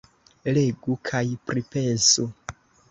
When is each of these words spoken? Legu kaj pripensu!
Legu 0.57 0.97
kaj 1.11 1.23
pripensu! 1.51 2.29